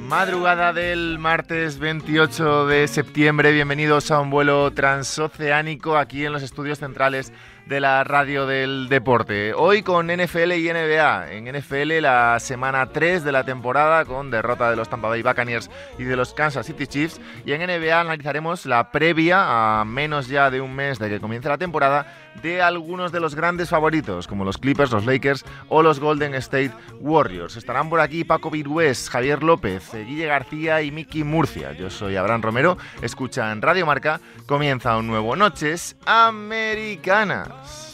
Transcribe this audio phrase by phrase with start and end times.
[0.00, 6.78] Madrugada del martes 28 de septiembre, bienvenidos a un vuelo transoceánico aquí en los estudios
[6.78, 7.32] centrales
[7.66, 9.52] de la radio del deporte.
[9.52, 11.32] Hoy con NFL y NBA.
[11.32, 15.68] En NFL la semana 3 de la temporada con derrota de los Tampa Bay Buccaneers
[15.98, 17.20] y de los Kansas City Chiefs.
[17.44, 21.48] Y en NBA analizaremos la previa a menos ya de un mes de que comience
[21.48, 22.06] la temporada
[22.42, 26.72] de algunos de los grandes favoritos como los Clippers, los Lakers o los Golden State
[27.00, 27.56] Warriors.
[27.56, 31.72] Estarán por aquí Paco Virués, Javier López, Guille García y Miki Murcia.
[31.72, 32.78] Yo soy Abraham Romero.
[33.02, 34.20] Escuchan Radio Marca.
[34.46, 37.55] Comienza un nuevo Noches Americanas.
[37.64, 37.85] Yes.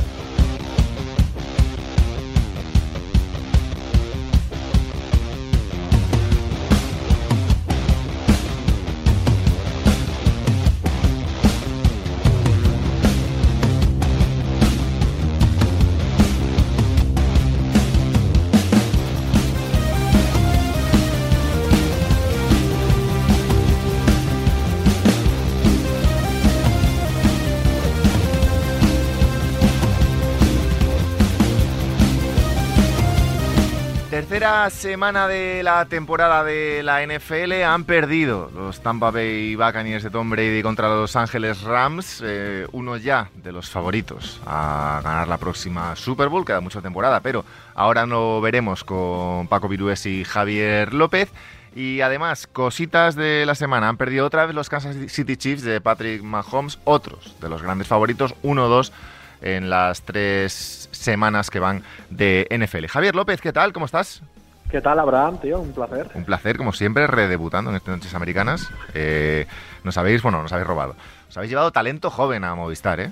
[34.13, 40.11] Tercera semana de la temporada de la NFL han perdido los Tampa Bay Buccaneers de
[40.11, 45.39] Tom Brady contra los Ángeles Rams, eh, uno ya de los favoritos a ganar la
[45.39, 50.92] próxima Super Bowl, queda mucha temporada, pero ahora lo veremos con Paco Virués y Javier
[50.92, 51.31] López.
[51.75, 53.89] Y además, cositas de la semana.
[53.89, 57.89] Han perdido otra vez los Kansas City Chiefs de Patrick Mahomes, otros de los grandes
[57.89, 58.92] favoritos, 1-2
[59.41, 62.86] en las tres semanas que van de NFL.
[62.86, 63.73] Javier López, ¿qué tal?
[63.73, 64.23] ¿Cómo estás?
[64.70, 65.61] ¿Qué tal, Abraham, tío?
[65.61, 66.08] Un placer.
[66.14, 68.70] Un placer, como siempre, redebutando en estas noches americanas.
[68.95, 69.46] Eh,
[69.85, 70.96] nos habéis, bueno, nos habéis robado.
[71.29, 73.11] Os habéis llevado talento joven a Movistar, ¿eh?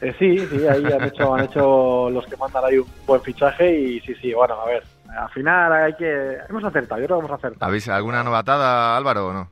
[0.00, 3.78] Eh, sí, sí, ahí han hecho, han hecho los que mandan ahí un buen fichaje
[3.78, 4.82] y sí, sí, bueno, a ver,
[5.14, 6.38] al final hay que...
[6.48, 7.66] Hemos acertado, yo creo que hemos acertado.
[7.68, 9.50] ¿Habéis alguna novatada, Álvaro, o no?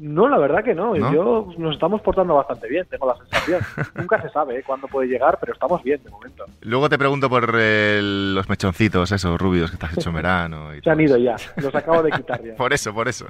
[0.00, 1.12] No, la verdad que no, ¿No?
[1.12, 3.60] yo nos estamos portando bastante bien, tengo la sensación.
[3.94, 4.62] Nunca se sabe ¿eh?
[4.66, 6.46] cuándo puede llegar, pero estamos bien de momento.
[6.62, 10.74] Luego te pregunto por eh, los mechoncitos, esos rubios que te has hecho en verano.
[10.74, 12.54] Y Se han ido ya, los acabo de quitar ya.
[12.56, 13.26] Por eso, por eso.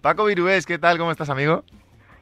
[0.00, 0.96] Paco Virués, ¿qué tal?
[0.96, 1.64] ¿Cómo estás, amigo?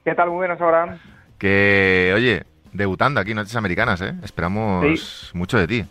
[0.02, 0.30] ¿Qué tal?
[0.30, 0.98] Muy buenas, Abraham.
[1.36, 4.14] Que, oye, debutando aquí en Noches Americanas, ¿eh?
[4.22, 5.84] Esperamos mucho de ti.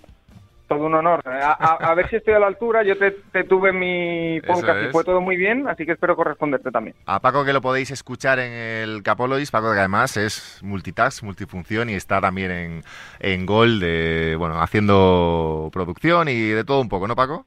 [0.76, 1.22] Todo un honor.
[1.28, 2.84] A, a- a ver si estoy a la altura.
[2.84, 6.16] Yo te, te tuve en mi podcast y fue todo muy bien, así que espero
[6.16, 6.96] corresponderte también.
[7.06, 11.90] A Paco que lo podéis escuchar en el Capolois, Paco que además es multitask, multifunción
[11.90, 12.84] y está también en,
[13.20, 17.46] en Gol, de, bueno, haciendo producción y de todo un poco, ¿no, Paco?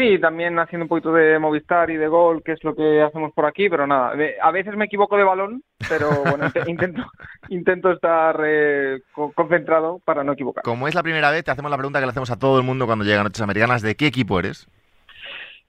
[0.00, 3.32] Sí, también haciendo un poquito de Movistar y de gol, que es lo que hacemos
[3.34, 4.14] por aquí, pero nada.
[4.40, 7.02] A veces me equivoco de balón, pero bueno, inte- intento,
[7.50, 10.64] intento estar eh, co- concentrado para no equivocar.
[10.64, 12.64] Como es la primera vez, te hacemos la pregunta que le hacemos a todo el
[12.64, 14.66] mundo cuando llega Noches Americanas, ¿de qué equipo eres?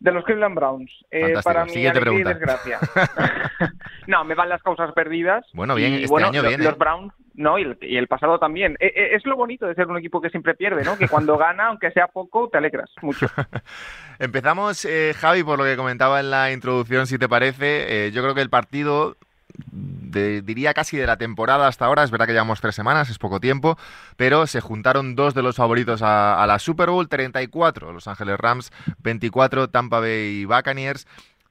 [0.01, 0.91] De los Cleveland Browns.
[1.11, 2.33] Eh, para pregunta.
[2.33, 2.79] desgracia.
[4.07, 5.45] no, me van las causas perdidas.
[5.53, 6.63] Bueno, bien, y, este bueno, año lo- bien, ¿eh?
[6.63, 8.77] Los Browns, no, y el, y el pasado también.
[8.79, 10.97] Eh, eh, es lo bonito de ser un equipo que siempre pierde, ¿no?
[10.97, 13.27] Que cuando gana, aunque sea poco, te alegras mucho.
[14.17, 18.07] Empezamos, eh, Javi, por lo que comentaba en la introducción, si te parece.
[18.07, 19.17] Eh, yo creo que el partido,
[19.53, 23.39] diría casi de la temporada hasta ahora, es verdad que llevamos tres semanas, es poco
[23.39, 23.77] tiempo,
[24.17, 28.71] pero se juntaron dos de los favoritos a, la Super Bowl, 34 Los Ángeles Rams,
[28.99, 31.07] 24 Tampa Bay Buccaneers.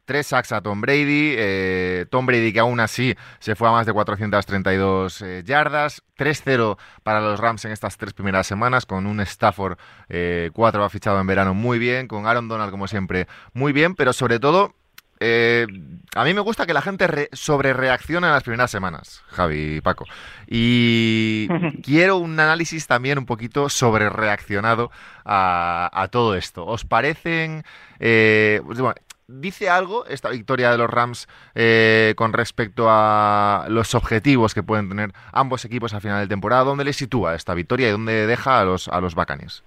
[0.06, 3.87] Tres sacks a Tom Brady, eh, Tom Brady que aún así se fue a más
[3.87, 9.20] de 432 eh, yardas, 3-0 para los Rams en estas tres primeras semanas, con un
[9.20, 13.73] Stafford eh, 4 ha fichado en verano muy bien, con Aaron Donald como siempre muy
[13.73, 14.75] bien, pero sobre todo
[15.20, 15.67] eh,
[16.14, 19.76] a mí me gusta que la gente re sobre reaccione en las primeras semanas, Javi
[19.76, 20.06] y Paco.
[20.46, 21.49] Y
[21.84, 24.90] quiero un análisis también un poquito sobre reaccionado
[25.25, 26.67] a, a todo esto.
[26.67, 27.64] ¿Os parecen...
[28.00, 28.96] eh, pues, bueno,
[29.32, 34.88] ¿Dice algo esta victoria de los Rams eh, con respecto a los objetivos que pueden
[34.88, 36.64] tener ambos equipos al final de temporada?
[36.64, 39.62] ¿Dónde le sitúa esta victoria y dónde deja a los, a los Buccaneers?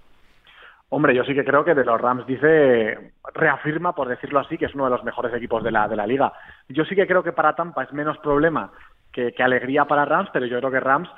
[0.96, 4.66] Hombre, yo sí que creo que de los Rams dice, reafirma, por decirlo así, que
[4.66, 6.32] es uno de los mejores equipos de la, de la liga.
[6.68, 8.70] Yo sí que creo que para Tampa es menos problema
[9.12, 11.08] que, alegría para Rams, pero yo creo que Rams,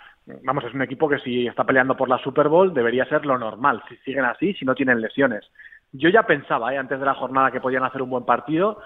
[0.44, 3.36] vamos, es un equipo que si está peleando por la Super Bowl debería ser lo
[3.36, 5.44] normal, si siguen así, si no tienen lesiones.
[5.92, 6.78] Yo ya pensaba, ¿eh?
[6.78, 8.80] antes de la jornada, que podían hacer un buen partido.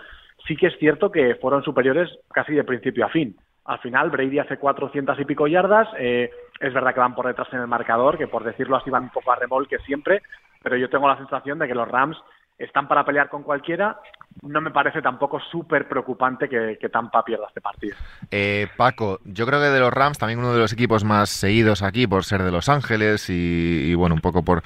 [0.48, 3.37] Sí que es cierto que fueron superiores casi de principio a fin.
[3.64, 5.87] Al final, Brady hace 400 y pico yardas.
[6.00, 9.04] Eh, es verdad que van por detrás en el marcador, que por decirlo así van
[9.04, 10.22] un poco a remolque siempre,
[10.62, 12.17] pero yo tengo la sensación de que los Rams
[12.61, 13.99] están para pelear con cualquiera.
[14.43, 17.97] No me parece tampoco súper preocupante que, Tampa pierda este partido.
[18.31, 21.83] Eh, Paco, yo creo que de los Rams, también uno de los equipos más seguidos
[21.83, 24.62] aquí por ser de Los Ángeles y, bueno, un poco por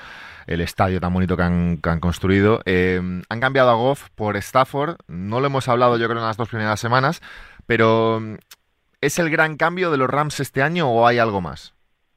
[0.46, 2.60] el estadio tan bonito que han, construido.
[2.66, 4.96] Eh, han cambiado a Goff por Stafford.
[5.06, 7.22] No lo hemos hablado yo creo en las dos primeras semanas,
[7.66, 8.20] pero
[9.00, 11.73] ¿es el gran cambio de los Rams este año o hay algo más?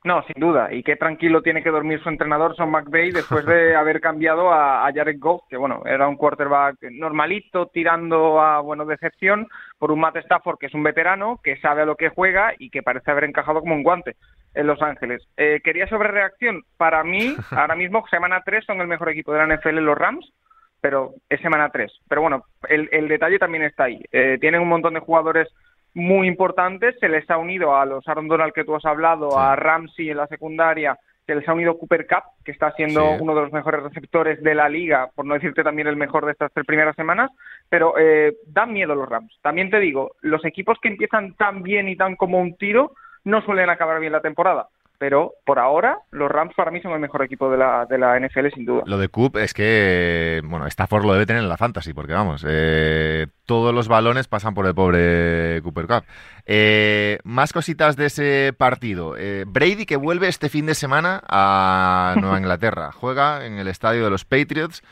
[0.07, 0.73] No, sin duda.
[0.73, 4.89] Y qué tranquilo tiene que dormir su entrenador, Son McVay, después de haber cambiado a,
[4.95, 10.15] Jared Goff, que bueno, era un quarterback normalito, tirando a, bueno, decepción, por un Matt
[10.15, 13.25] Stafford, que es un veterano, que sabe a lo que juega y que parece haber
[13.25, 14.15] encajado como un guante
[14.53, 15.27] en Los Ángeles.
[15.35, 16.63] Eh, quería sobre reacción.
[16.77, 20.31] Para mí, ahora mismo, semana 3 son el mejor equipo de la NFL los Rams,
[20.79, 21.91] pero es semana 3.
[22.07, 24.01] Pero bueno, el, detalle también está ahí.
[24.13, 25.49] Eh, tienen un montón de jugadores
[25.93, 26.95] muy importantes.
[26.99, 30.17] Se les ha unido a los Aaron Donald que tú has hablado, a Ramsey en
[30.17, 30.97] la secundaria,
[31.27, 34.55] se les ha unido Cooper Cup, que está siendo uno de los mejores receptores de
[34.55, 37.31] la liga, por no decirte también el mejor de estas tres primeras semanas,
[37.69, 39.37] pero eh, dan miedo los Rams.
[39.41, 42.93] También te digo, los equipos que empiezan tan bien y tan como un tiro
[43.25, 46.99] no suelen acabar bien la temporada pero por ahora los Rams para mí son el
[46.99, 48.83] mejor equipo de la, de la NFL sin duda.
[48.85, 52.45] Lo de Coop es que, bueno, Stafford lo debe tener en la fantasy, porque vamos,
[52.47, 56.03] eh, todos los balones pasan por el pobre Cooper Cup.
[56.45, 59.15] Eh, más cositas de ese partido.
[59.17, 64.03] Eh, Brady que vuelve este fin de semana a Nueva Inglaterra, juega en el estadio
[64.03, 64.83] de los Patriots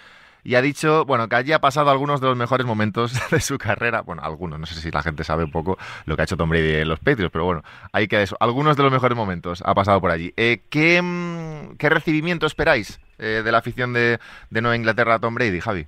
[0.46, 3.58] y ha dicho, bueno, que allí ha pasado algunos de los mejores momentos de su
[3.58, 4.02] carrera.
[4.02, 6.50] Bueno, algunos, no sé si la gente sabe un poco lo que ha hecho Tom
[6.50, 8.38] Brady en los Patriots, pero bueno, hay que eso.
[8.40, 10.32] Algunos de los mejores momentos ha pasado por allí.
[10.38, 14.20] Eh, ¿qué, mm, ¿qué, recibimiento esperáis eh, de la afición de,
[14.52, 15.88] de Nueva Inglaterra a Tom Brady, Javi?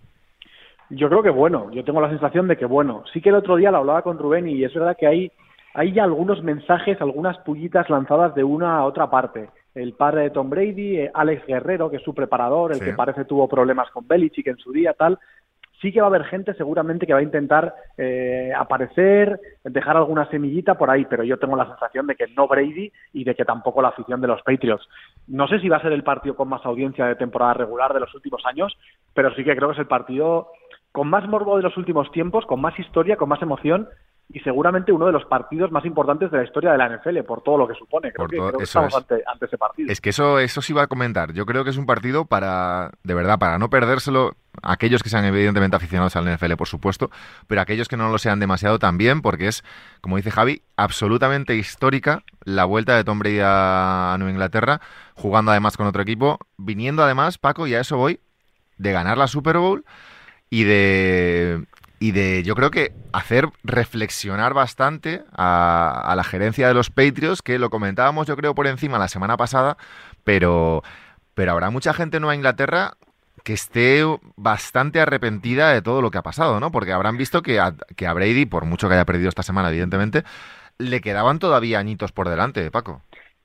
[0.89, 3.03] Yo creo que bueno, yo tengo la sensación de que bueno.
[3.13, 5.31] Sí que el otro día lo hablaba con Rubén y es verdad que hay,
[5.75, 10.29] hay ya algunos mensajes, algunas pullitas lanzadas de una a otra parte el padre de
[10.31, 14.07] Tom Brady, eh, Alex Guerrero, que es su preparador, el que parece tuvo problemas con
[14.07, 15.19] Belichick en su día, tal.
[15.79, 20.27] Sí que va a haber gente seguramente que va a intentar eh, aparecer, dejar alguna
[20.27, 23.45] semillita por ahí, pero yo tengo la sensación de que no Brady y de que
[23.45, 24.87] tampoco la afición de los Patriots.
[25.27, 27.99] No sé si va a ser el partido con más audiencia de temporada regular de
[27.99, 28.75] los últimos años,
[29.13, 30.47] pero sí que creo que es el partido
[30.91, 33.87] con más morbo de los últimos tiempos, con más historia, con más emoción
[34.29, 37.41] y seguramente uno de los partidos más importantes de la historia de la NFL, por
[37.43, 38.11] todo lo que supone.
[38.11, 39.89] Creo, que, estamos ante, ese partido.
[39.89, 41.31] Es que eso, eso sí iba a comentar.
[41.31, 45.23] Yo creo que es un partido para, de verdad, para no perdérselo, aquellos que sean
[45.23, 47.09] evidentemente aficionados al NFL, por supuesto,
[47.47, 49.63] pero aquellos que no lo sean demasiado también, porque es,
[50.01, 54.81] como dice Javi, absolutamente histórica la vuelta de Tom Brady a Nueva Inglaterra,
[55.15, 58.19] jugando además con otro equipo, viniendo además, Paco, y a eso voy,
[58.77, 59.85] de ganar la Super Bowl
[60.49, 61.65] y de
[61.99, 67.57] y de, yo creo que hacer reflexionar bastante a, la gerencia de los Patriots, que
[67.59, 69.77] lo comentábamos yo creo por encima la semana pasada,
[70.23, 70.83] pero,
[71.33, 72.93] pero habrá mucha gente en Nueva Inglaterra
[73.43, 74.03] que esté
[74.35, 76.71] bastante arrepentida de todo lo que ha pasado, ¿no?
[76.71, 79.69] Porque habrán visto que a, que a Brady, por mucho que haya perdido esta semana,
[79.69, 80.23] evidentemente,
[80.77, 83.01] le quedaban todavía añitos por delante, Paco.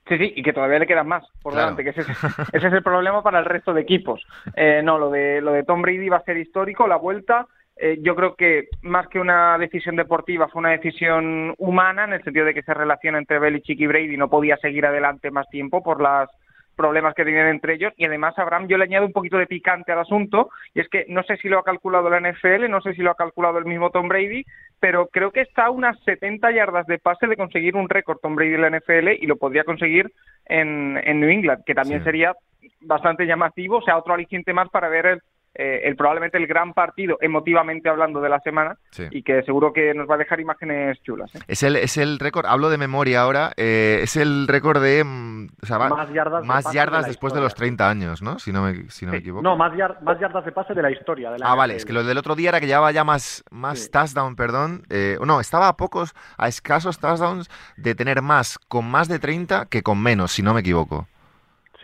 [0.09, 2.09] Sí, sí, y que todavía le quedan más por delante, que ese es,
[2.53, 4.27] ese es, el problema para el resto de equipos.
[4.57, 7.47] Eh, no, lo de, lo de Tom Brady va a ser histórico, la vuelta,
[7.85, 12.23] eh, yo creo que más que una decisión deportiva fue una decisión humana en el
[12.23, 15.83] sentido de que esa relación entre Belichick y Brady no podía seguir adelante más tiempo
[15.83, 16.31] por los
[16.77, 17.93] problemas que tenían entre ellos.
[17.97, 21.07] Y además Abraham yo le añado un poquito de picante al asunto y es que
[21.09, 23.65] no sé si lo ha calculado la NFL, no sé si lo ha calculado el
[23.65, 24.45] mismo Tom Brady,
[24.79, 28.37] pero creo que está a unas 70 yardas de pase de conseguir un récord Tom
[28.37, 30.13] Brady en la NFL y lo podría conseguir
[30.47, 32.33] en, New England, que también sería
[32.81, 35.23] bastante llamativo, o sea, otro aliciente más para ver el,
[35.55, 38.79] eh, el probablemente el gran partido emotivamente hablando de la semana
[39.11, 41.35] y que seguro que nos va a dejar imágenes chulas.
[41.35, 41.41] ¿eh?
[41.47, 45.49] Es el es el récord, hablo de memoria ahora, eh, es el récord de mm,
[45.91, 48.39] más yardas, más yardas después de los 30 años, ¿no?
[48.39, 49.43] Si no me, si no me equivoco.
[49.43, 51.31] No, más, más yardas de pase de la historia.
[51.31, 53.91] De ah, vale, es que lo del otro día era que llevaba ya más, más
[53.91, 54.85] touchdown, perdón.
[55.25, 59.83] no, estaba a pocos, a escasos touchdowns de tener más con más de 30 que
[59.83, 61.07] con menos, si no me equivoco.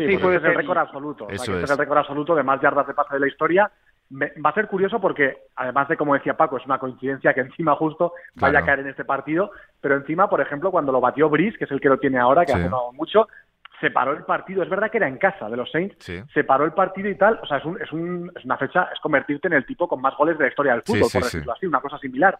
[0.06, 1.28] Sí, puede ser el récord absoluto.
[1.28, 1.70] Eso es.
[1.70, 3.70] el récord absoluto de más yardas de pase de la historia.
[4.12, 7.74] va a ser curioso porque, además de, como decía Paco, es una coincidencia que encima
[7.74, 9.50] justo vaya a caer en este partido,
[9.80, 12.44] pero encima, por ejemplo, cuando lo batió Brice, que es el que lo tiene ahora,
[12.44, 13.28] que ha jugado mucho,
[13.80, 14.62] se paró el partido.
[14.62, 17.38] Es verdad que era en casa de los Saints, se paró el partido y tal.
[17.42, 20.00] O sea, es, un, es, un, es, una fecha, es convertirte en el tipo con
[20.00, 22.38] más goles de la historia del fútbol, por decirlo así, una cosa similar.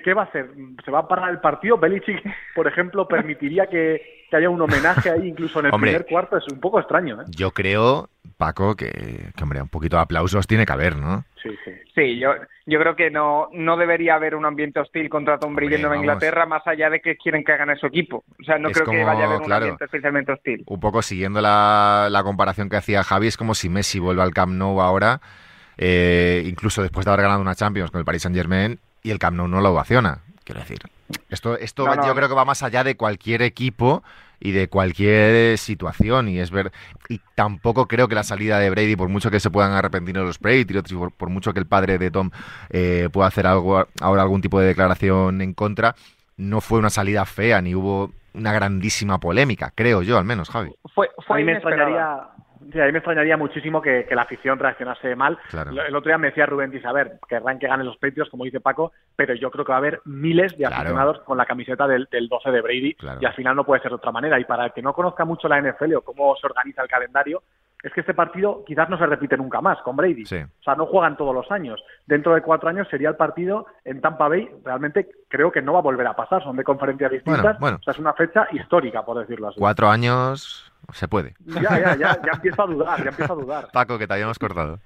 [0.00, 0.50] ¿Qué, va a hacer?
[0.84, 1.78] ¿Se va a parar el partido?
[1.78, 2.22] Belichick,
[2.54, 6.38] por ejemplo, permitiría que, haya un homenaje ahí incluso en el primer cuarto.
[6.38, 7.20] Es un poco extraño.
[7.20, 7.24] ¿eh?
[7.36, 8.08] Yo creo,
[8.38, 11.24] Paco, que, hombre, un poquito de aplausos tiene que haber, ¿no?
[11.42, 11.72] Sí, sí.
[11.94, 12.30] Sí, yo,
[12.64, 16.46] yo creo que no, no debería haber un ambiente hostil contra Tom Brady en Inglaterra,
[16.46, 18.24] más allá de que quieren que hagan su equipo.
[18.40, 20.64] O sea, no creo que vaya a haber un ambiente especialmente hostil.
[20.66, 24.32] Un poco siguiendo la, la comparación que hacía Javi, es como si Messi vuelve al
[24.32, 25.20] Camp Nou ahora,
[25.76, 29.18] eh, incluso después de haber ganado una Champions con el Paris Saint Germain, y el
[29.18, 30.20] Camp Nou no lo ovaciona.
[30.44, 30.78] Quiero decir,
[31.28, 34.02] esto, esto yo creo que va más allá de cualquier equipo
[34.40, 36.72] y de cualquier situación y es ver
[37.08, 40.40] y tampoco creo que la salida de Brady por mucho que se puedan arrepentir los
[40.40, 42.30] Brady por, por mucho que el padre de Tom
[42.70, 45.94] eh, pueda hacer algo ahora algún tipo de declaración en contra
[46.36, 50.74] no fue una salida fea ni hubo una grandísima polémica creo yo al menos Javi.
[50.92, 52.26] Fue, fue a me extrañaría
[52.70, 55.38] Sí, a mí me extrañaría muchísimo que, la afición reaccionase mal.
[55.52, 58.44] El otro día me decía Rubén dice, a ver, querrán que ganen los Patriots, como
[58.44, 61.86] dice Paco, pero yo creo que va a haber miles de aficionados con la camiseta
[61.86, 64.38] del, 12 de Brady y al final no puede ser de otra manera.
[64.38, 67.42] Y para el que no conozca mucho la NFL o cómo se organiza el calendario,
[67.82, 70.22] es que este partido quizás no se repite nunca más con Brady.
[70.22, 71.82] O sea, no juegan todos los años.
[72.06, 74.48] Dentro de cuatro años sería el partido en Tampa Bay.
[74.64, 76.42] Realmente creo que no va a volver a pasar.
[76.42, 77.56] Son de conferencias distintas.
[77.60, 79.58] O sea, es una fecha histórica, por decirlo así.
[79.58, 81.34] Cuatro años se puede.
[81.44, 83.68] Ya, ya, ya, ya empiezo a dudar, ya empiezo a dudar.
[83.72, 84.78] Paco, que te habíamos cortado.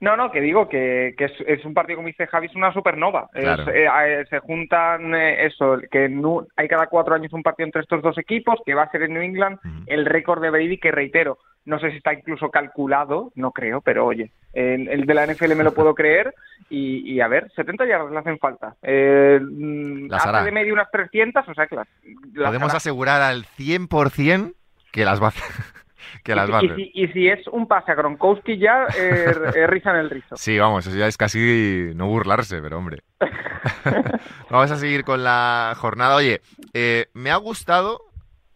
[0.00, 3.28] No, no, que digo que, que es, un partido, como dice Javi, es una supernova.
[3.34, 6.10] Eh, eh, se juntan eh, eso, que
[6.56, 9.14] hay cada cuatro años un partido entre estos dos equipos, que va a ser en
[9.14, 13.50] New England, el récord de Brady, que reitero, no sé si está incluso calculado, no
[13.50, 16.34] creo, pero oye, el, de la NFL me lo puedo creer.
[16.68, 18.74] Y, a ver, 70 yardas le hacen falta.
[18.82, 19.38] Eh,
[20.10, 21.76] hace de medio unas 300, o sea, que
[22.34, 24.54] Podemos asegurar al 100%
[24.90, 25.44] que las va a hacer.
[26.24, 26.48] que las
[26.94, 30.36] y, si, es un pase a Gronkowski ya, eh, eh, rizan el rizo.
[30.36, 32.98] Sí, vamos, eso ya es casi no burlarse, pero hombre.
[34.50, 36.16] vamos a seguir con la jornada.
[36.16, 36.40] Oye,
[36.74, 38.00] eh, me ha gustado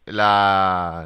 [0.07, 1.05] la,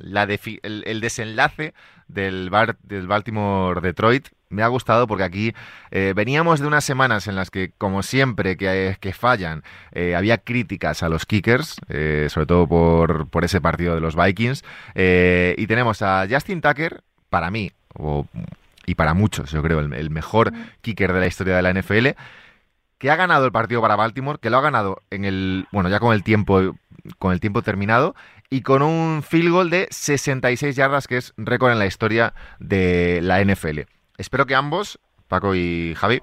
[0.63, 1.75] el, desenlace
[2.09, 5.55] del, bar, del Baltimore Detroit me ha gustado porque aquí
[5.91, 10.39] eh, veníamos de unas semanas en las que, como siempre que, que fallan, eh, había
[10.39, 14.63] críticas a los kickers, eh, sobre todo por, por, ese partido de los Vikings.
[14.95, 17.73] y tenemos a Justin Tucker, para mí,
[18.87, 22.09] y para muchos, yo creo, el, mejor kicker de la historia de la NFL,
[22.99, 25.99] que ha ganado el partido para Baltimore, que lo ha ganado en el, bueno, ya
[25.99, 26.77] con el tiempo,
[27.19, 28.15] con el tiempo terminado,
[28.51, 33.21] y con un field goal de 66 yardas, que es récord en la historia de
[33.23, 33.81] la NFL.
[34.19, 34.99] Espero que ambos,
[35.29, 36.21] Paco y Javi,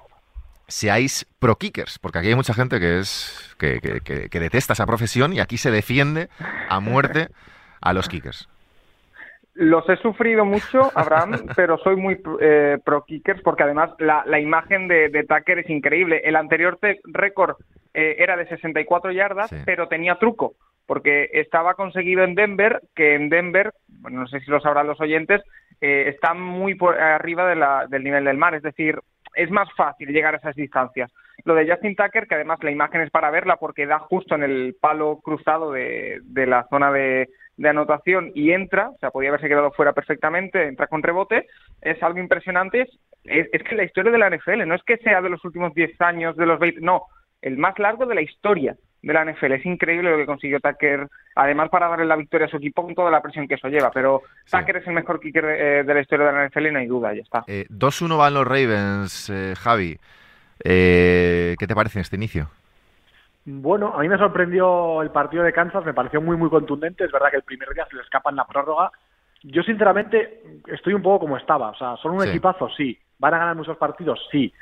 [0.68, 5.32] seáis pro kickers, porque aquí hay mucha gente que es que, que, detesta esa profesión
[5.32, 6.30] y aquí se defiende
[6.68, 7.28] a muerte
[7.80, 8.48] a los kickers.
[9.54, 14.40] Los he sufrido mucho, Abraham, pero soy muy eh, pro kickers porque además la, la
[14.40, 16.22] imagen de, de, Tucker es increíble.
[16.24, 17.56] El anterior récord
[17.92, 20.54] eh, era de 64 yardas, pero tenía truco
[20.86, 25.00] porque estaba conseguido en Denver, que en Denver, bueno, no sé si lo sabrán los
[25.00, 25.40] oyentes,
[25.80, 28.98] eh, está muy por arriba del nivel del mar, es decir,
[29.34, 31.10] es más fácil llegar a esas distancias.
[31.44, 34.42] Lo de Justin Tucker, que además la imagen es para verla porque da justo en
[34.42, 37.30] el palo cruzado de, la zona de,
[37.64, 41.46] anotación y entra, o sea, podía haberse quedado fuera perfectamente, entra con rebote,
[41.80, 42.88] es algo impresionante.
[43.24, 45.74] Es, es que la historia de la NFL no es que sea de los últimos
[45.74, 47.04] 10 años, de los 20, no,
[47.40, 49.52] el más largo de la historia de la NFL.
[49.52, 52.94] Es increíble lo que consiguió Tucker, además para darle la victoria a su equipo con
[52.94, 53.90] toda la presión que eso lleva.
[53.90, 56.78] Pero Tucker es el mejor kicker eh, de, la historia de la NFL y no
[56.78, 57.44] hay duda, ya está.
[57.48, 59.98] Eh, 2-1 van los Ravens, eh, Javi.
[60.64, 62.48] Eh, ¿Qué te parece este inicio?
[63.44, 67.04] Bueno, a mí me sorprendió el partido de Kansas, me pareció muy, muy contundente.
[67.04, 68.90] Es verdad que el primer día se le escapa en la prórroga.
[69.42, 71.70] Yo, sinceramente, estoy un poco como estaba.
[71.70, 72.68] O sea, ¿son un equipazo?
[72.76, 72.96] Sí.
[73.18, 74.20] ¿Van a ganar muchos partidos?
[74.30, 74.52] Sí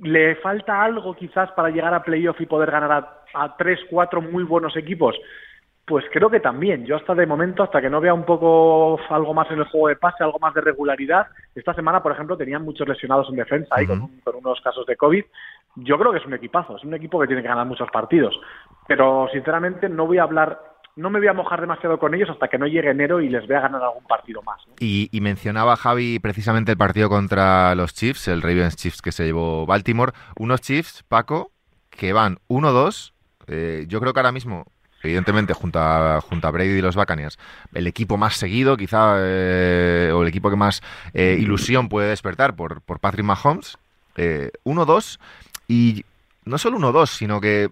[0.00, 4.42] ¿Le falta algo quizás para llegar a playoff y poder ganar a, tres, cuatro muy
[4.42, 5.14] buenos equipos?
[5.92, 6.86] Pues creo que también.
[6.86, 9.88] Yo hasta de momento, hasta que no vea un poco algo más en el juego
[9.88, 13.76] de pase, algo más de regularidad, esta semana, por ejemplo, tenían muchos lesionados en defensa
[13.86, 15.22] con, con, unos casos de COVID.
[15.76, 18.34] Yo creo que es un equipazo, es un equipo que tiene que ganar muchos partidos.
[18.88, 20.60] Pero sinceramente no voy a hablar
[20.96, 23.46] no me voy a mojar demasiado con ellos hasta que no llegue enero y les
[23.46, 24.62] vea ganar algún partido más.
[24.80, 29.66] Y, mencionaba Javi precisamente el partido contra los Chiefs, el Ravens Chiefs que se llevó
[29.66, 30.12] Baltimore.
[30.38, 31.50] Unos Chiefs, Paco,
[31.90, 33.12] que van 1-2.
[33.48, 34.64] Eh, yo creo que ahora mismo,
[35.02, 37.38] evidentemente, junto a, junto a Brady y los Buccaneers,
[37.74, 40.82] el equipo más seguido, quizá, eh, o el equipo que más
[41.14, 43.78] eh, ilusión puede despertar por, por Patrick Mahomes.
[44.14, 45.18] 1-2.
[45.68, 46.04] y
[46.44, 47.70] no solo 1-2, sino que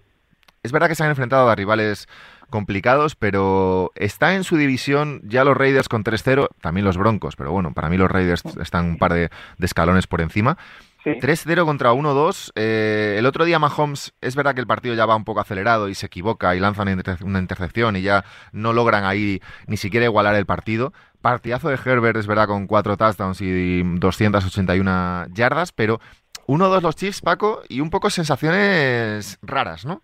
[0.62, 2.08] es verdad que se han enfrentado a rivales
[2.50, 7.52] complicados, pero está en su división ya los Raiders con 3-0, también los Broncos, pero
[7.52, 10.58] bueno, para mí los Raiders están un par de, escalones por encima.
[11.04, 12.52] 3-0 contra 1-2.
[12.54, 15.88] Eh, el otro día Mahomes, es verdad que el partido ya va un poco acelerado
[15.88, 20.34] y se equivoca y lanza una intercepción y ya no logran ahí ni siquiera igualar
[20.34, 20.92] el partido.
[21.20, 26.00] Partidazo de Herbert, es verdad, con cuatro touchdowns y 281 yardas, pero
[26.46, 30.02] 1-2 los Chiefs, Paco, y un poco sensaciones raras, ¿no?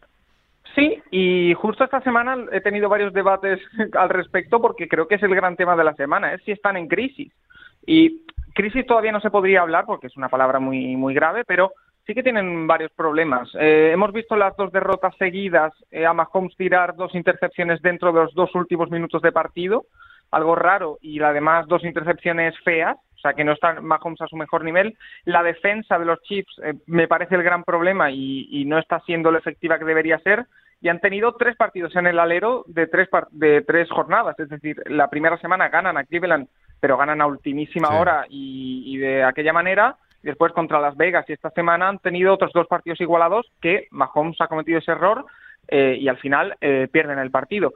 [0.74, 3.60] Sí, y justo esta semana he tenido varios debates
[3.98, 6.76] al respecto porque creo que es el gran tema de la semana, es si están
[6.76, 7.32] en crisis.
[7.86, 8.22] Y
[8.56, 11.72] crisis todavía no se podría hablar porque es una palabra muy, muy grave, pero
[12.06, 13.48] sí que tienen varios problemas.
[13.60, 18.20] Eh, hemos visto las dos derrotas seguidas, eh, a Mahomes tirar dos intercepciones dentro de
[18.22, 19.84] los dos últimos minutos de partido,
[20.30, 24.36] algo raro, y además dos intercepciones feas, o sea que no está Mahomes a su
[24.36, 24.96] mejor nivel.
[25.24, 29.30] La defensa de los Chiefs eh, me parece el gran problema y, no está siendo
[29.30, 30.46] lo efectiva que debería ser
[30.80, 34.38] y han tenido tres partidos en el alero de tres, de tres jornadas.
[34.38, 36.48] Es decir, la primera semana ganan a Cleveland,
[36.80, 39.96] pero ganan a ultimísima hora y, de aquella manera.
[40.22, 44.40] Después contra Las Vegas y esta semana han tenido otros dos partidos igualados que Mahomes
[44.40, 45.24] ha cometido ese error
[45.68, 47.72] eh, y al final eh, pierden el partido.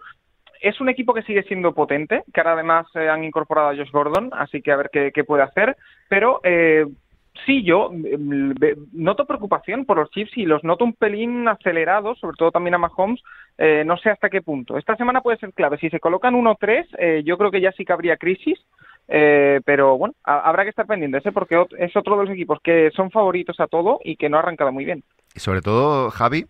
[0.61, 3.90] Es un equipo que sigue siendo potente, que ahora además eh, han incorporado a Josh
[3.92, 5.76] Gordon, así que a ver qué, qué puede hacer,
[6.09, 6.40] pero
[7.47, 8.52] Sí, yo mm,
[8.92, 12.78] noto preocupación por los Chiefs y los noto un pelín acelerados, sobre todo también a
[12.78, 13.20] Mahomes,
[13.59, 14.76] eh, no sé hasta qué punto.
[14.76, 15.78] Esta semana puede ser clave.
[15.78, 18.59] Si se colocan 1-3, eh, yo creo que ya sí que habría crisis,
[19.09, 21.32] eh, pero bueno, habrá que estar pendientes, ¿eh?
[21.32, 24.40] porque es otro de los equipos que son favoritos a todo y que no ha
[24.40, 25.02] arrancado muy bien.
[25.35, 26.47] Y sobre todo, Javi,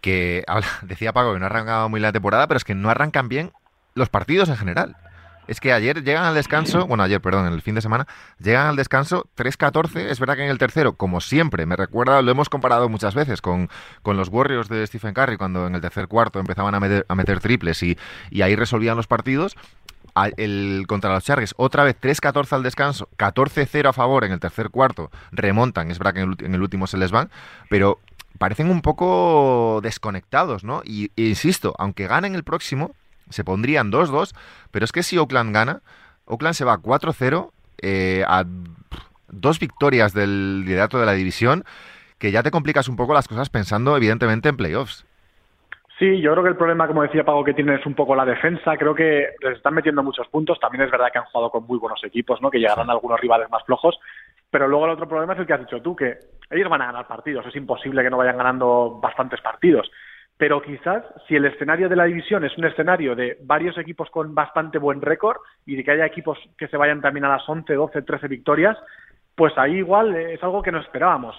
[0.00, 0.44] que
[0.82, 3.50] decía Paco que no ha arrancado muy la temporada, pero es que no arrancan bien
[3.94, 4.96] los partidos en general
[5.46, 8.06] es que ayer llegan al descanso, bueno, ayer, perdón, el fin de semana,
[8.38, 10.10] llegan al descanso 3-14.
[10.10, 13.40] Es verdad que en el tercero, como siempre, me recuerda, lo hemos comparado muchas veces
[13.40, 13.68] con,
[14.02, 17.82] con los Warriors de Stephen Curry, cuando en el tercer cuarto empezaban a meter, triples
[17.82, 17.98] y,
[18.30, 19.56] y ahí resolvían los partidos.
[20.38, 24.70] El, contra los Chargers, otra vez 3-14 al descanso, 14-0 a favor en el tercer
[24.70, 27.30] cuarto, remontan, es verdad que en el, último se les van,
[27.68, 28.00] pero
[28.38, 30.80] parecen un poco desconectados, ¿no?
[30.86, 32.94] Y, insisto, aunque ganen el próximo,
[33.28, 34.34] se pondrían 2-2,
[34.70, 35.80] pero es que si Oakland gana,
[36.26, 37.50] Oakland se va 4-0
[37.82, 38.44] eh, a
[39.28, 41.64] dos victorias del liderato de la división,
[42.18, 45.06] que ya te complicas un poco las cosas pensando evidentemente en playoffs.
[45.98, 48.26] Sí, yo creo que el problema, como decía Pago, que tiene es un poco la
[48.26, 48.76] defensa.
[48.76, 50.60] Creo que les están metiendo muchos puntos.
[50.60, 52.50] También es verdad que han jugado con muy buenos equipos, ¿no?
[52.50, 53.98] Que llegarán algunos rivales más flojos.
[54.50, 56.18] Pero luego el otro problema es el que has dicho tú, que
[56.50, 57.46] ellos van a ganar partidos.
[57.46, 59.90] Es imposible que no vayan ganando bastantes partidos
[60.38, 64.34] pero quizás si el escenario de la división es un escenario de varios equipos con
[64.34, 67.72] bastante buen récord y de que haya equipos que se vayan también a las 11,
[67.72, 68.76] 12, 13 victorias,
[69.34, 71.36] pues ahí igual es algo que no esperábamos.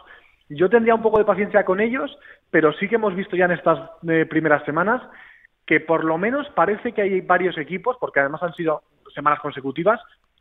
[0.50, 2.18] Yo tendría un poco de paciencia con ellos,
[2.50, 5.02] pero sí que hemos visto ya en estas eh, primeras semanas
[5.66, 8.84] que por lo menos parece que hay varios equipos, porque además han sido
[9.14, 10.00] semanas consecutivas,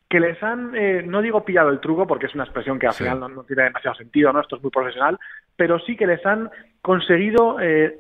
[0.08, 2.94] que les han, eh, no digo pillado el truco, porque es una expresión que al
[2.94, 4.40] final no, tiene demasiado sentido, ¿no?
[4.40, 5.18] Esto es muy profesional,
[5.56, 6.48] pero sí que les han
[6.80, 7.98] conseguido eh,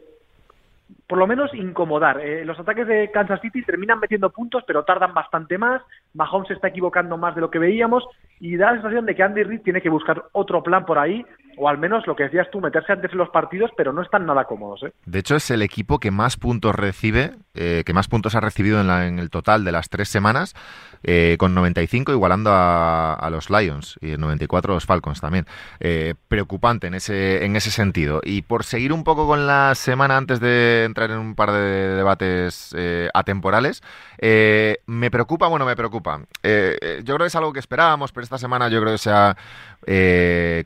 [1.06, 2.20] por lo menos incomodar.
[2.20, 5.82] Eh, los ataques de Kansas City terminan metiendo puntos, pero tardan bastante más.
[6.14, 8.04] Mahomes se está equivocando más de lo que veíamos
[8.40, 11.24] y da la sensación de que Andy Reid tiene que buscar otro plan por ahí,
[11.56, 14.26] o al menos lo que decías tú, meterse antes en los partidos, pero no están
[14.26, 14.82] nada cómodos.
[14.82, 14.92] ¿eh?
[15.06, 18.80] De hecho, es el equipo que más puntos recibe, eh, que más puntos ha recibido
[18.80, 20.54] en, el total de las tres semanas,
[21.02, 25.46] eh, con 95 igualando a, los Lions y 94 los Falcons también.
[25.80, 28.20] Eh, preocupante en ese, en ese sentido.
[28.22, 31.58] Y por seguir un poco con la semana antes de entrar en un par de
[31.96, 32.74] debates
[33.14, 33.82] atemporales,
[34.20, 36.20] me preocupa, bueno, me preocupa.
[36.42, 39.36] yo creo que es algo que esperábamos, pero esta semana yo creo que se ha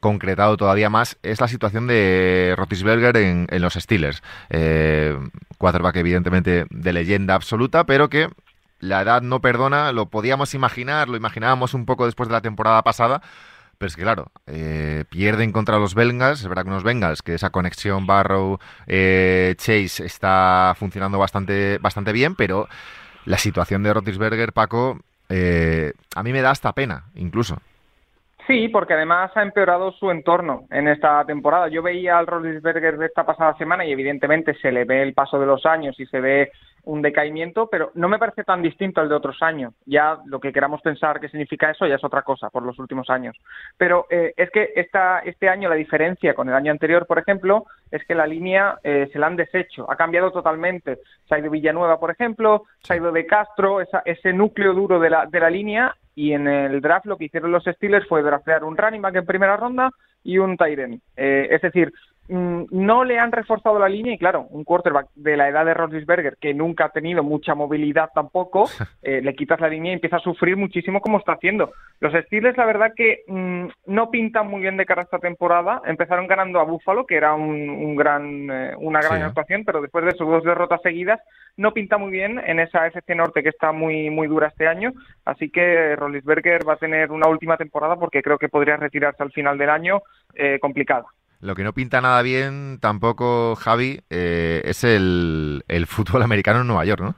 [0.00, 1.18] concretado todavía más.
[1.22, 4.22] Es la situación de Rotisberger en, en los Steelers.
[5.59, 8.28] quarterback evidentemente de leyenda absoluta, pero que
[8.80, 12.82] la edad no perdona, lo podíamos imaginar, lo imaginábamos un poco después de la temporada
[12.82, 13.20] pasada,
[13.78, 17.34] pero es que claro, eh, pierden contra los Bengals, es verdad que unos Bengals, que
[17.34, 22.68] esa conexión Barrow-Chase está funcionando bastante, bastante bien, pero
[23.26, 27.58] la situación de Rotisberger, Paco, eh, a mí me da hasta pena, incluso.
[28.46, 31.68] Sí, porque además ha empeorado su entorno en esta temporada.
[31.68, 35.38] Yo veía al Rotisberger de esta pasada semana y evidentemente se le ve el paso
[35.38, 36.50] de los años y se ve
[36.84, 39.74] un decaimiento, pero no me parece tan distinto al de otros años.
[39.86, 43.10] Ya lo que queramos pensar que significa eso ya es otra cosa por los últimos
[43.10, 43.36] años.
[43.76, 47.64] Pero eh, es que esta, este año la diferencia con el año anterior, por ejemplo,
[47.90, 50.98] es que la línea eh, se la han deshecho, ha cambiado totalmente.
[51.28, 55.10] Se ha ido Villanueva, por ejemplo, se ha ido de Castro, ese núcleo duro de
[55.10, 58.62] la, de la línea y en el draft lo que hicieron los Steelers fue draftear
[58.62, 59.90] un running back en primera ronda
[60.22, 61.00] y un Tyren.
[61.16, 61.90] Eh, es decir,
[62.30, 65.74] Mm, no le han reforzado la línea y claro, un quarterback de la edad de
[65.74, 68.68] Roethlisberger que nunca ha tenido mucha movilidad tampoco,
[69.02, 71.72] eh, le quitas la línea y empieza a sufrir muchísimo como está haciendo.
[71.98, 75.83] Los Steelers la verdad que mm, no pintan muy bien de cara a esta temporada,
[75.85, 80.12] empezaron ganando a Buffalo que era un, gran, eh, una gran actuación, pero después de
[80.12, 81.18] sus dos derrotas seguidas
[81.61, 84.92] no pinta muy bien en esa FC Norte que está muy muy dura este año,
[85.27, 89.31] así que Roethlisberger va a tener una última temporada porque creo que podría retirarse al
[89.31, 90.01] final del año
[90.35, 91.05] eh, complicada.
[91.40, 96.87] Lo que no pinta nada bien tampoco, Javi, eh, es el, fútbol americano en Nueva
[96.87, 97.14] York, ¿no?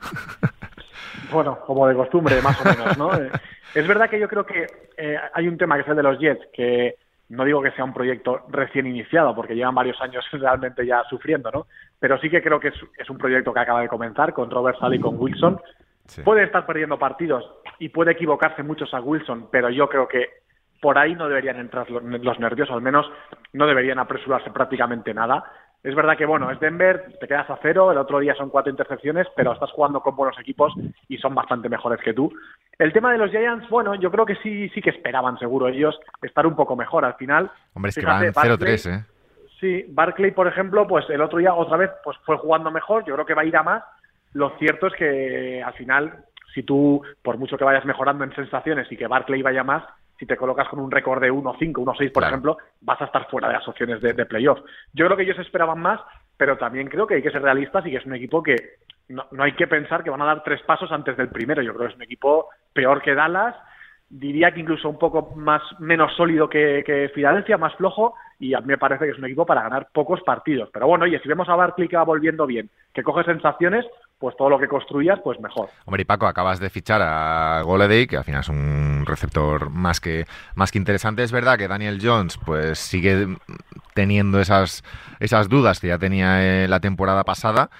[1.33, 3.15] bueno, como de costumbre, más o menos, ¿no?
[3.15, 3.31] Eh,
[3.77, 6.19] es verdad que yo creo que eh, hay un tema que es el de los
[6.19, 6.97] Jets, que
[7.33, 11.51] no digo que sea un proyecto recién iniciado, porque llevan varios años realmente ya sufriendo,
[11.51, 11.66] ¿no?
[11.99, 14.97] Pero sí que creo que es, un proyecto que acaba de comenzar con Robert Sally
[14.97, 15.59] y con Wilson.
[16.25, 17.45] Puede estar perdiendo partidos
[17.79, 20.29] y puede equivocarse muchos a Wilson, pero yo creo que
[20.81, 23.11] por ahí no deberían entrar los, nervios, al menos
[23.55, 25.45] no deberían apresurarse prácticamente nada.
[25.83, 28.71] Es verdad que, bueno, es Denver, te quedas a cero, el otro día son cuatro
[28.71, 30.73] intercepciones, pero estás jugando con buenos equipos
[31.09, 32.33] y son bastante mejores que tú.
[32.79, 35.99] El tema de los Giants, bueno, yo creo que sí, sí que esperaban seguro ellos
[36.23, 37.51] estar un poco mejor al final.
[37.75, 39.05] Hombre, es que van 0-3, ¿eh?
[39.59, 43.14] Sí, Barclay, por ejemplo, pues el otro día otra vez pues fue jugando mejor, yo
[43.14, 43.83] creo que va a ir a más.
[44.35, 48.90] Lo cierto es que al final, si tú, por mucho que vayas mejorando en sensaciones
[48.90, 49.85] y que Barclay vaya más,
[50.23, 53.49] si te colocas con un récord de 1-5, 1-6, por ejemplo, vas a estar fuera
[53.49, 54.61] de las opciones de, de playoff.
[54.93, 56.01] Yo creo que ellos esperaban más,
[56.37, 58.55] pero también creo que hay que ser realistas y que es un equipo que
[59.09, 61.61] no, hay que pensar que van a dar tres pasos antes del primero.
[61.61, 63.57] Yo creo que es un equipo peor que Dallas,
[64.09, 68.61] diría que incluso un poco más menos sólido que, que, Filadelfia, más flojo, y a
[68.61, 70.71] mí me parece que es un equipo para ganar pocos partidos.
[70.73, 73.85] Pero bueno, oye, si vemos a Barkley que va volviendo bien, que coge sensaciones,
[74.23, 75.69] pues todo lo que construyas, pues mejor.
[75.85, 79.99] Hombre, y Paco, acabas de fichar a Goleday, que al final es un receptor más
[79.99, 81.25] que, más que interesante.
[81.25, 83.37] Es verdad que Daniel Jones, pues sigue
[83.95, 84.85] teniendo esas,
[85.19, 87.71] esas dudas que ya tenía eh, la temporada pasada,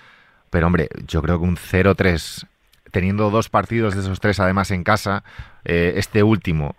[0.50, 2.44] pero hombre, yo creo que un 0-3,
[2.90, 5.22] teniendo dos partidos de esos tres además en casa,
[5.64, 6.74] eh, este último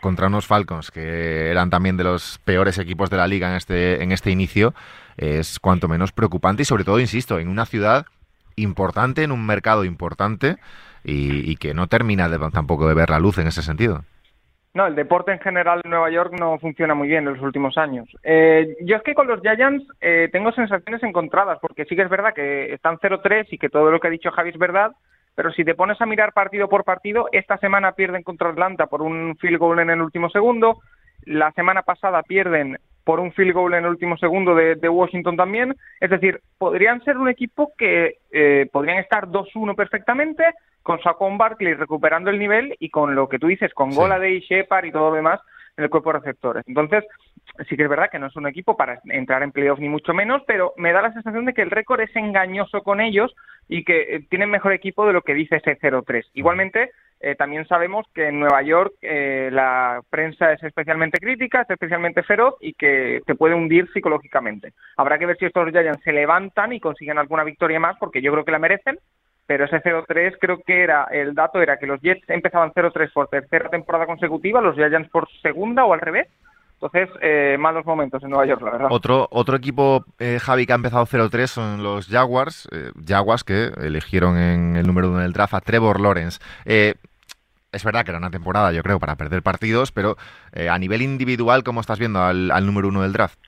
[0.00, 4.02] contra unos Falcons que eran también de los peores equipos de la liga en este,
[4.02, 4.74] en este inicio,
[5.16, 8.06] es cuanto menos preocupante y sobre todo, insisto, en una ciudad
[8.62, 10.56] importante en un mercado importante
[11.04, 14.02] y, que no termina de, tampoco de ver la luz en ese sentido.
[14.74, 17.78] No, el deporte en general en Nueva York no funciona muy bien en los últimos
[17.78, 18.08] años.
[18.22, 22.10] Eh, yo es que con los Giants eh, tengo sensaciones encontradas, porque sí que es
[22.10, 24.92] verdad que están 0-3 y que todo lo que ha dicho Javi es verdad,
[25.34, 29.02] pero si te pones a mirar partido por partido, esta semana pierden contra Atlanta por
[29.02, 30.80] un field goal en el último segundo,
[31.28, 35.74] la semana pasada pierden por un field goal en el último segundo de, Washington también.
[36.00, 40.44] Es decir, podrían ser un equipo que eh, podrían estar 2-1 perfectamente,
[40.82, 43.98] con Saquon Barkley recuperando el nivel y con lo que tú dices, con sí.
[43.98, 45.40] Goladay, Shepard y todo lo demás
[45.78, 46.64] en el cuerpo de receptores.
[46.66, 47.04] Entonces,
[47.68, 50.12] sí que es verdad que no es un equipo para entrar en playoff ni mucho
[50.12, 53.34] menos, pero me da la sensación de que el récord es engañoso con ellos
[53.68, 56.24] y que eh, tienen mejor equipo de lo que dice ese 0-3.
[56.34, 61.70] Igualmente, eh, también sabemos que en Nueva York eh, la prensa es especialmente crítica, es
[61.70, 64.72] especialmente feroz y que te puede hundir psicológicamente.
[64.96, 68.30] Habrá que ver si estos Giants se levantan y consiguen alguna victoria más, porque yo
[68.32, 68.98] creo que la merecen,
[69.46, 73.28] pero ese 0-3 creo que era, el dato era que los Jets empezaban 0-3 por
[73.28, 76.28] tercera temporada consecutiva, los Giants por segunda o al revés,
[76.80, 78.88] entonces, eh, malos momentos en Nueva York, la verdad.
[78.92, 82.68] Otro, otro equipo, eh, Javi, que ha empezado 0-3 son los Jaguars.
[82.70, 86.38] Eh, Jaguars que eligieron en el número uno del draft a Trevor Lawrence.
[87.78, 90.16] Eh, es verdad que era una temporada, yo creo, para perder partidos, pero
[90.68, 93.38] a nivel individual, ¿cómo estás viendo al, número uno del draft?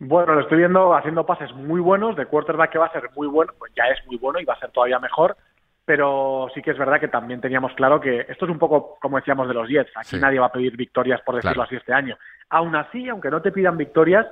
[0.00, 3.28] Bueno, lo estoy viendo haciendo pases muy buenos, de quarterback que va a ser muy
[3.28, 5.36] bueno, pues ya es muy bueno y va a ser todavía mejor
[5.84, 9.16] pero sí que es verdad que también teníamos claro que esto es un poco como
[9.16, 12.16] decíamos de los Jets, aquí nadie va a pedir victorias por decirlo así este año.
[12.50, 14.26] Aún así, aunque no te pidan victorias,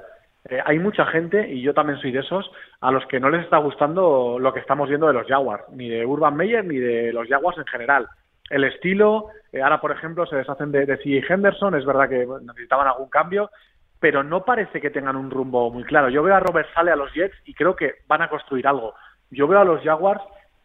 [0.48, 3.44] eh, hay mucha gente, y yo también soy de esos, a los que no les
[3.44, 7.12] está gustando lo que estamos viendo de los Jaguars, ni de Urban Meyer ni de
[7.12, 8.06] los Jaguars en general.
[8.50, 11.24] El estilo, eh, ahora por ejemplo se deshacen de, de C.
[11.26, 13.50] Henderson, es verdad que necesitaban algún cambio,
[13.98, 16.08] pero no parece que tengan un rumbo muy claro.
[16.08, 18.94] Yo veo a Robert Sale a los Jets y creo que van a construir algo.
[19.30, 20.22] Yo veo a los Jaguars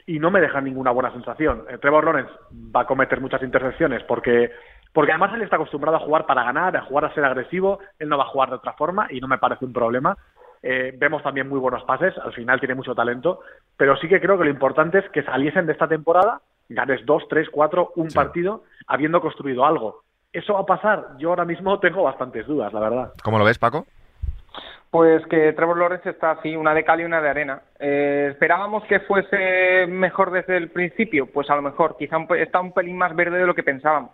[0.08, 1.66] y no me deja ninguna buena sensación.
[1.70, 2.32] Eh, Trevor Lawrence
[2.76, 4.52] va a cometer muchas intercepciones porque
[4.94, 8.08] porque además él está acostumbrado a jugar para ganar, a jugar a ser agresivo, él
[8.08, 10.18] no va a jugar de otra forma y no me parece un problema.
[10.64, 13.42] Eh, vemos también muy buenos pases, al final tiene mucho talento,
[13.76, 17.24] pero sí que creo que lo importante es que saliesen de esta temporada, ganes dos,
[17.30, 20.04] tres, cuatro, un partido, habiendo construido algo.
[20.32, 21.18] ¿Eso va a pasar?
[21.18, 23.14] Yo ahora mismo tengo bastantes dudas, la verdad.
[23.24, 23.86] ¿Cómo lo ves, Paco?
[24.92, 27.62] Pues que Trevor Lawrence está así, una de cal y una de arena.
[27.80, 31.26] Eh, ¿Esperábamos que fuese mejor desde el principio?
[31.26, 34.12] Pues a lo mejor, quizá está un pelín más verde de lo que pensábamos.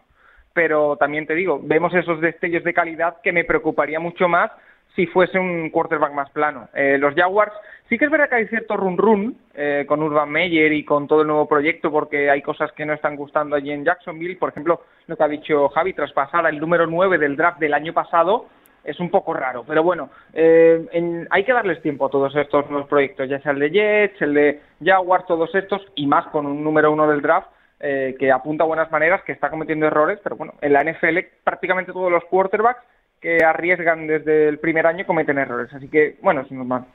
[0.53, 4.51] pero también te digo, vemos esos destellos de calidad que me preocuparía mucho más
[4.95, 6.69] si fuese un quarterback más plano.
[6.73, 7.53] Eh, los Jaguars,
[7.87, 11.07] sí que es verdad que hay cierto run run eh, con Urban Meyer y con
[11.07, 14.37] todo el nuevo proyecto porque hay cosas que no están gustando allí en Jacksonville.
[14.37, 17.93] Por ejemplo, lo que ha dicho Javi, traspasar el número 9 del draft del año
[17.93, 18.47] pasado
[18.83, 19.63] es un poco raro.
[19.65, 23.59] Pero bueno, eh, hay que darles tiempo a todos estos nuevos proyectos, ya sea el
[23.59, 27.47] de Jets, el de Jaguars, todos estos, y más con un número uno del draft.
[27.79, 31.91] que apunta a buenas maneras, que está cometiendo errores, pero bueno, en la NFL prácticamente
[31.91, 32.83] todos los quarterbacks
[33.21, 35.71] que arriesgan desde el primer año cometen errores.
[35.73, 36.85] Así que, bueno, es normal.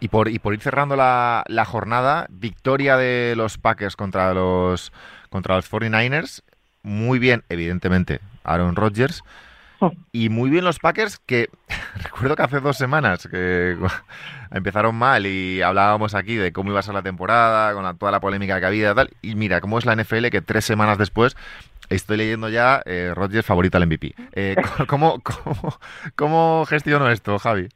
[0.00, 4.92] Y por, y por ir cerrando la, la jornada, victoria de los Packers contra los,
[5.30, 6.42] contra los 49ers.
[6.82, 9.22] Muy bien, evidentemente, Aaron Rodgers.
[10.12, 11.48] Y muy bien los Packers que
[12.02, 13.76] recuerdo que hace dos semanas que
[14.50, 18.20] empezaron mal y hablábamos aquí de cómo iba a ser la temporada, con toda la
[18.20, 19.10] polémica que había y tal.
[19.22, 21.36] Y mira, cómo es la NFL que tres semanas después
[21.90, 24.14] Estoy leyendo ya eh, Rodgers favorito al MVP.
[24.32, 24.56] Eh,
[24.88, 25.78] ¿cómo, cómo,
[26.16, 27.68] cómo, gestiono esto, Javi?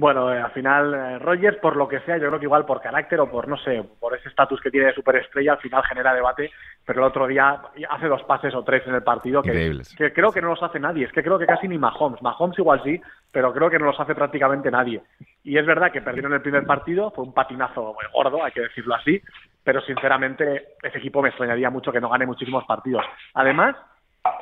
[0.00, 2.80] Bueno, eh, al final eh, Rodgers, por lo que sea, yo creo que igual por
[2.80, 6.14] carácter o por, no sé, por ese estatus que tiene de superestrella, al final genera
[6.14, 6.50] debate,
[6.86, 7.60] pero el otro día
[7.90, 10.80] hace dos pases o tres en el partido que, que, creo que no los hace
[10.80, 11.04] nadie.
[11.04, 12.22] Es que creo que casi ni Mahomes.
[12.22, 12.98] Mahomes igual sí,
[13.30, 15.02] pero creo que no los hace prácticamente nadie.
[15.44, 18.62] Y es verdad que perdieron el primer partido, fue un patinazo muy gordo, hay que
[18.62, 19.20] decirlo así,
[19.62, 23.04] pero sinceramente ese equipo me extrañaría mucho que no gane muchísimos partidos.
[23.34, 23.76] Además,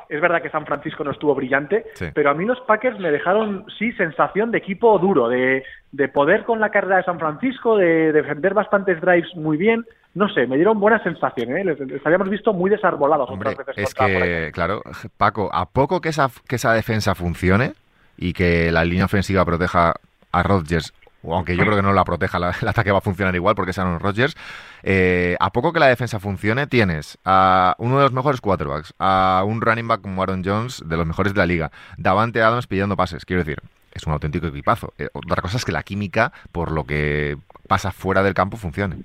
[0.09, 3.65] es verdad que San Francisco no estuvo brillante, pero a mí los Packers me dejaron,
[3.77, 8.11] sí, sensación de equipo duro, de, de poder con la carrera de San Francisco, de,
[8.11, 9.85] defender bastantes drives muy bien.
[10.15, 11.85] No sé, me dieron buenas sensaciones, ¿eh?
[11.85, 14.81] les, habíamos visto muy desarbolados Hombre, Es que, claro,
[15.17, 17.73] Paco, a poco que esa, que esa defensa funcione
[18.17, 19.93] y que la línea ofensiva proteja
[20.31, 23.55] a Rodgers aunque yo creo que no la proteja, el ataque va a funcionar igual
[23.55, 24.35] porque es Aaron Rodgers.
[24.83, 29.43] Eh, a poco que la defensa funcione, tienes a uno de los mejores quarterbacks, a
[29.45, 32.95] un running back como Aaron Jones, de los mejores de la liga, Davante Adams pidiendo
[32.95, 33.25] pases.
[33.25, 33.59] Quiero decir,
[33.93, 34.93] es un auténtico equipazo.
[34.97, 38.97] Eh, otra cosa es que la química, por lo que pasa fuera del campo, funcione.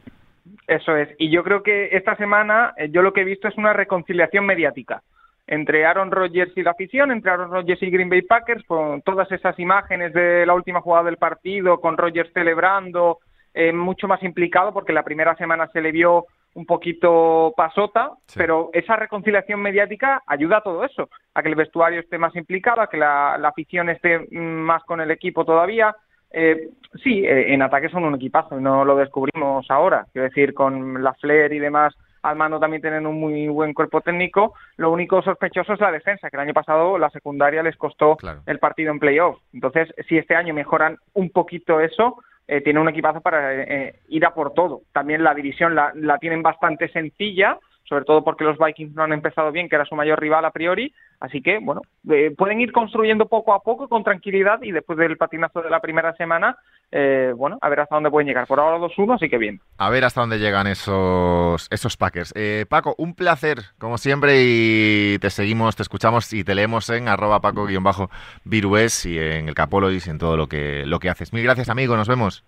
[0.66, 1.08] Eso es.
[1.18, 4.46] Y yo creo que esta semana eh, yo lo que he visto es una reconciliación
[4.46, 5.02] mediática
[5.46, 9.30] entre Aaron Rodgers y la afición, entre Aaron Rodgers y Green Bay Packers, con todas
[9.30, 13.18] esas imágenes de la última jugada del partido, con Rodgers celebrando,
[13.52, 18.70] eh, mucho más implicado, porque la primera semana se le vio un poquito pasota, pero
[18.72, 22.88] esa reconciliación mediática ayuda a todo eso, a que el vestuario esté más implicado, a
[22.88, 25.94] que la, afición esté mm, más con el equipo todavía.
[26.30, 26.70] Eh,
[27.02, 31.12] sí, eh, en ataque son un equipazo, no lo descubrimos ahora, quiero decir, con la
[31.14, 34.54] Flair y demás al mando también tienen un muy buen cuerpo técnico.
[34.78, 38.58] Lo único sospechoso es la defensa, que el año pasado la secundaria les costó el
[38.58, 39.38] partido en playoff.
[39.52, 42.16] Entonces, si este año mejoran un poquito eso,
[42.48, 44.80] eh, tienen un equipazo para eh, ir a por todo.
[44.92, 49.12] También la división la, la tienen bastante sencilla, sobre todo porque los Vikings no han
[49.12, 50.92] empezado bien, que era su mayor rival a priori.
[51.20, 55.16] Así que, bueno, eh, pueden ir construyendo poco a poco con tranquilidad y después del
[55.16, 56.56] patinazo de la primera semana,
[56.90, 58.46] eh, bueno, a ver hasta dónde pueden llegar.
[58.46, 59.60] Por ahora 2-1, así que bien.
[59.78, 62.32] A ver hasta dónde llegan esos, esos Packers.
[62.36, 67.08] Eh, Paco, un placer, como siempre, y te seguimos, te escuchamos y te leemos en
[67.08, 71.32] arroba paco-virués y en el Capolois y en todo lo que, lo que haces.
[71.32, 72.44] Mil gracias, amigo, nos vemos.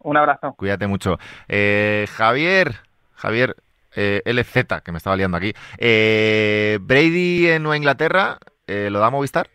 [0.00, 0.54] Un abrazo.
[0.56, 1.18] Cuídate mucho.
[1.48, 2.72] Javier,
[3.14, 3.54] Javier,
[3.94, 5.52] eh, LZ, que me estaba liando aquí.
[5.78, 9.48] Eh, Brady en Nueva Inglaterra, eh, ¿lo da Movistar?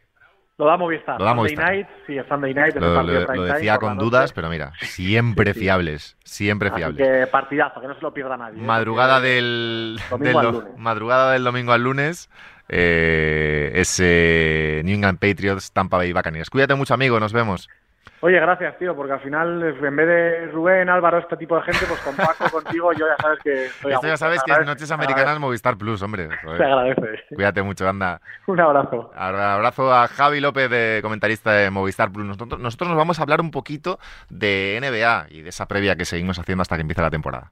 [0.58, 1.20] Lo da Movistar.
[1.20, 1.72] Lo da Movistar.
[1.72, 2.76] Night, sí, Sunday Night.
[2.76, 7.08] Lo, lo, decía con dudas, pero mira, siempre fiables, siempre fiables.
[7.08, 8.62] Que partidazo, que no se lo pierda nadie.
[8.62, 10.00] Madrugada del,
[10.78, 12.30] madrugada del domingo al lunes.
[12.68, 14.02] ese
[14.84, 16.50] New England Patriots, Tampa Bay Buccaneers.
[16.50, 17.70] Cuídate mucho, amigo, nos vemos.
[18.22, 21.86] Oye, gracias, tío, porque al final, en vez de Rubén, Álvaro, este tipo de gente,
[21.88, 24.90] pues con Paco, contigo, yo ya sabes que estoy Esto ya sabes que es Noches
[24.90, 26.28] Americanas Movistar Plus, hombre.
[26.42, 27.24] Se agradece.
[27.36, 28.20] Cuídate mucho, anda.
[28.48, 29.12] Un abrazo.
[29.16, 32.26] Abrazo a Javi López, de comentarista de Movistar Plus.
[32.26, 34.00] Nosotros, nosotros nos vamos a hablar un poquito
[34.30, 37.52] de NBA y de esa previa que seguimos haciendo hasta que empiece la temporada.